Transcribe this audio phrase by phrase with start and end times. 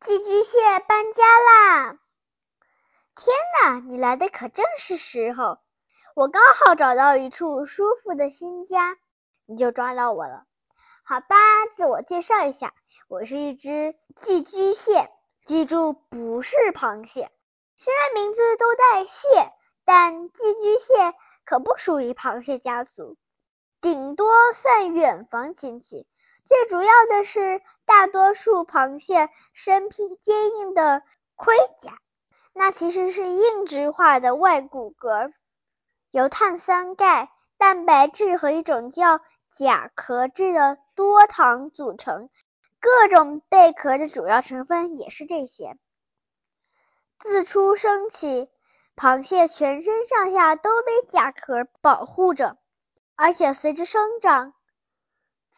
[0.00, 1.98] 寄居蟹搬家啦！
[3.16, 5.58] 天哪，你来的可正是时候，
[6.14, 8.96] 我刚好找到一处舒服的新家，
[9.44, 10.44] 你就抓到我了。
[11.02, 11.36] 好吧，
[11.76, 12.74] 自我介绍一下，
[13.08, 15.10] 我是一只寄居蟹，
[15.44, 17.32] 记住不是螃蟹。
[17.74, 19.52] 虽然名字都带蟹，
[19.84, 21.12] 但寄居蟹
[21.44, 23.16] 可不属于螃蟹家族，
[23.80, 26.06] 顶多算远房亲戚。
[26.48, 31.02] 最主要的是，大多数螃蟹身披坚硬的
[31.36, 31.98] 盔甲，
[32.54, 35.30] 那其实是硬质化的外骨骼，
[36.10, 39.20] 由碳酸钙、蛋白质和一种叫
[39.54, 42.30] 甲壳质的多糖组成。
[42.80, 45.76] 各种贝壳的主要成分也是这些。
[47.18, 48.48] 自出生起，
[48.96, 52.56] 螃蟹全身上下都被甲壳保护着，
[53.16, 54.54] 而且随着生长。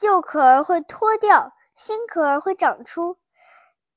[0.00, 3.18] 旧壳会脱掉，新壳会长出。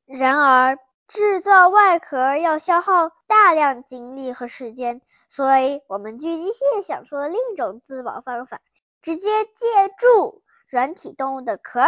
[0.06, 8.60] 然而，制造外壳要消耗大量精力和时间，所以我们巨机蟹想出了另一种自保方法：
[9.02, 11.86] 直接借助软体动物的壳。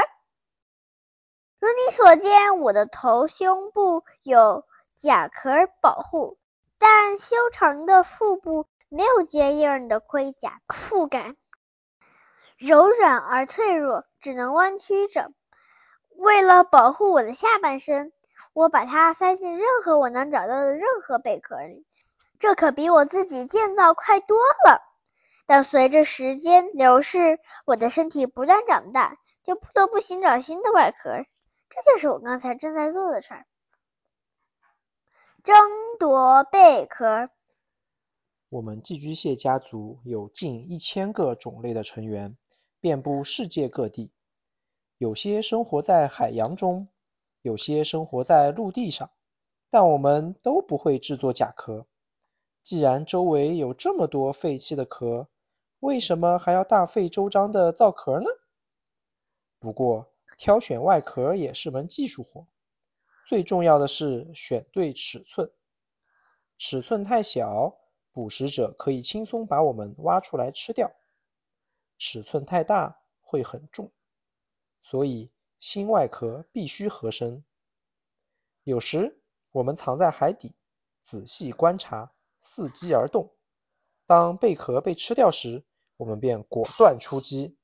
[1.59, 6.37] 如你所见，我的头、胸部有甲壳保护，
[6.77, 11.35] 但修长的腹部没有坚硬的盔甲覆盖。
[12.57, 15.31] 柔软而脆弱，只能弯曲着。
[16.15, 18.13] 为了保护我的下半身，
[18.53, 21.85] 我把它塞进任何我能找到的任何贝壳里，
[22.39, 24.81] 这可比我自己建造快多了。
[25.45, 31.25] 但随着时间流逝，我的身体不断长大，就不得不寻找新的外壳。
[31.69, 33.45] 这就是我刚才正在做的事儿——
[35.43, 35.55] 争
[35.99, 37.29] 夺贝壳。
[38.49, 42.37] 我们寄居蟹家族有近一千个种类的成员。
[42.85, 44.11] 遍布世界各地，
[44.99, 46.87] 有些生活在海洋中，
[47.41, 49.09] 有些生活在陆地上，
[49.71, 51.87] 但我们都不会制作甲壳。
[52.61, 55.27] 既然周围有这么多废弃的壳，
[55.79, 58.29] 为什么还要大费周章的造壳呢？
[59.57, 62.45] 不过，挑选外壳也是门技术活，
[63.25, 65.51] 最重要的是选对尺寸。
[66.59, 67.75] 尺寸太小，
[68.11, 70.91] 捕食者可以轻松把我们挖出来吃掉。
[71.97, 73.91] 尺寸太大会很重，
[74.81, 77.43] 所以新外壳必须合身。
[78.63, 80.53] 有时我们藏在海底，
[81.01, 82.11] 仔细观察，
[82.43, 83.33] 伺机而动。
[84.05, 85.63] 当贝壳被吃掉时，
[85.97, 87.57] 我们便果断出击。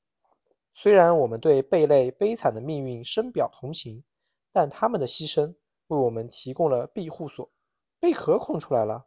[0.74, 4.04] 虽然我们对贝类悲惨的命运深表同情，
[4.52, 5.54] 但他们的牺牲
[5.86, 7.50] 为我们提供了庇护所。
[8.00, 9.06] 贝壳空出来了，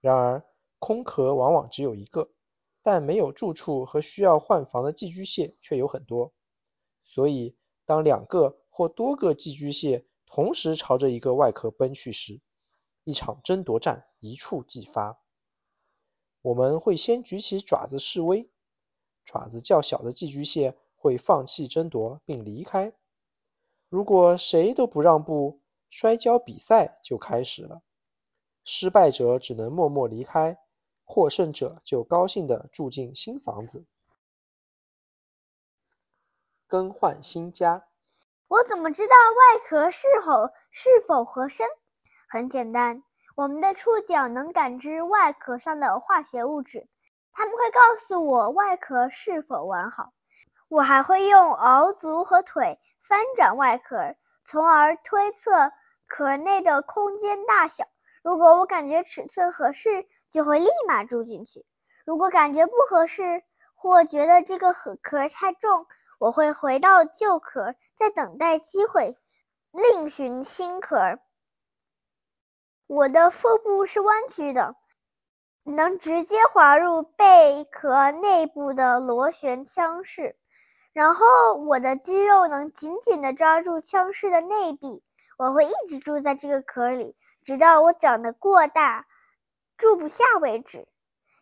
[0.00, 0.42] 然而
[0.78, 2.30] 空壳往往只有一个。
[2.82, 6.32] 但没有住处和需要换房的寄居蟹却有很多，
[7.02, 12.40] 所以当两个或多个寄居蟹同时朝着一个外壳奔去时，
[13.04, 15.20] 一场争夺战一触即发。
[16.42, 18.50] 我们会先举起爪子示威，
[19.24, 22.94] 爪子较小的寄居蟹会放弃争夺并离开。
[23.90, 25.60] 如果谁都不让步，
[25.90, 27.82] 摔跤比赛就开始了，
[28.64, 30.58] 失败者只能默默离开。
[31.10, 33.84] 获胜者就高兴地住进新房子，
[36.68, 37.84] 更换新家。
[38.46, 41.66] 我怎么知道外壳是否是否合身？
[42.28, 43.02] 很简单，
[43.34, 46.86] 我们的触角能感知外壳上的化学物质，
[47.32, 50.12] 他们会告诉我外壳是否完好。
[50.68, 55.72] 我还会用螯足和腿翻转外壳，从而推测
[56.06, 57.89] 壳内的空间大小。
[58.22, 61.64] 如果我感觉尺寸合适，就会立马住进去；
[62.04, 63.42] 如果感觉不合适，
[63.74, 65.86] 或觉得这个壳太重，
[66.18, 69.16] 我会回到旧壳，再等待机会，
[69.72, 71.18] 另寻新壳。
[72.86, 74.74] 我的腹部是弯曲的，
[75.62, 80.36] 能直接滑入贝壳内部的螺旋腔室，
[80.92, 85.02] 然后我的肌肉能紧紧地抓住腔室的内壁。
[85.38, 87.16] 我会一直住在这个壳里。
[87.50, 89.08] 直到我长得过大，
[89.76, 90.86] 住不下为止。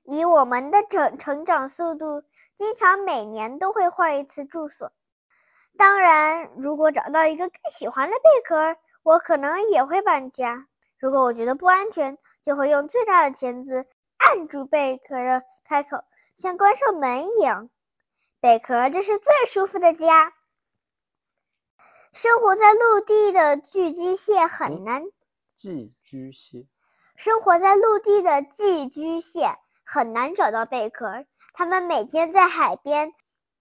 [0.04, 2.22] 以我们的成成长速度，
[2.56, 4.90] 经常每年都会换一次住所。
[5.76, 10.66] 当然，如果找到一个更喜欢的贝壳，我可能也会搬家。
[10.98, 17.68] 如果我觉得不安全，就会用最大的钳子按住贝壳的开口，像关上门一样。
[18.40, 20.32] 贝壳，这是最舒服的家。
[22.14, 25.04] 生活在陆地的巨机蟹很难。
[25.58, 26.68] 寄居蟹
[27.16, 33.12] 生活在陆地的寄居蟹很难找到贝壳，它们每天在海边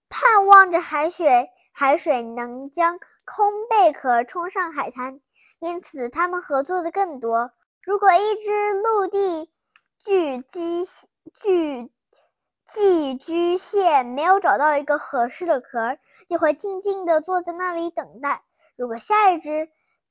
[0.08, 5.20] 盼望着海水海水能将空贝壳冲上海滩，
[5.58, 7.50] 因此它们合作的更多。
[7.82, 9.50] 如果一只陆地
[10.04, 11.90] 寄居寄
[12.72, 15.98] 寄居蟹没有找到一个合适的壳，
[16.28, 18.44] 就会静静地坐在那里等待。
[18.76, 19.68] 如果下一只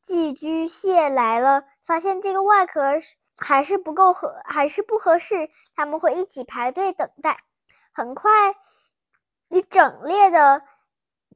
[0.08, 2.82] 寄居蟹来了，发现这个外壳
[3.36, 7.44] 还是不够合，还是不合适，它们会一起排队等待。
[7.92, 8.56] 很快，
[9.50, 10.62] 一整列的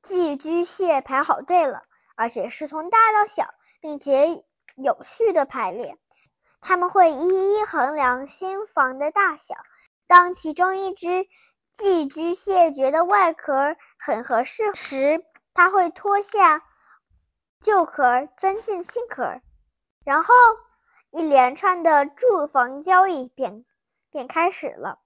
[0.01, 1.83] 寄居蟹排好队了，
[2.15, 4.41] 而且是从大到小，并且
[4.75, 5.97] 有序的排列。
[6.61, 9.55] 他们会一一衡量新房的大小。
[10.07, 11.27] 当其中一只
[11.73, 16.63] 寄居蟹觉得外壳很合适时，它会脱下
[17.61, 19.39] 旧壳，钻进新壳，
[20.03, 20.33] 然后
[21.11, 23.65] 一连串的住房交易便
[24.09, 24.99] 便开始了。